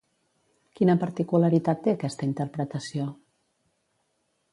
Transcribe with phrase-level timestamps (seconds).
[0.77, 3.07] Quina particularitat té aquesta interpretació?